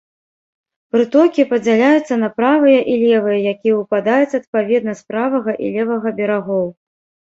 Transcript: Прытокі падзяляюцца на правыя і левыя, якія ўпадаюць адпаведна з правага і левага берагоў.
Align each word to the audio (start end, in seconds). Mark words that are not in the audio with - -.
Прытокі 0.95 1.45
падзяляюцца 1.51 2.17
на 2.23 2.31
правыя 2.39 2.79
і 2.95 2.97
левыя, 3.03 3.39
якія 3.55 3.77
ўпадаюць 3.85 4.35
адпаведна 4.43 4.91
з 5.05 5.11
правага 5.15 5.51
і 5.65 5.75
левага 5.81 6.09
берагоў. 6.21 6.71